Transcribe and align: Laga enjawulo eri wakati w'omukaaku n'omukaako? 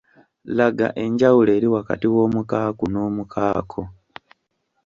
Laga 0.57 0.87
enjawulo 1.03 1.49
eri 1.57 1.67
wakati 1.75 2.05
w'omukaaku 2.13 2.83
n'omukaako? 2.91 3.81